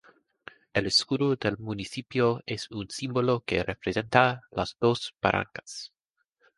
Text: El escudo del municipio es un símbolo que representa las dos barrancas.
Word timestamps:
El 0.73 0.87
escudo 0.87 1.35
del 1.35 1.59
municipio 1.59 2.41
es 2.47 2.71
un 2.71 2.89
símbolo 2.89 3.43
que 3.45 3.61
representa 3.63 4.41
las 4.49 4.75
dos 4.79 5.13
barrancas. 5.21 5.93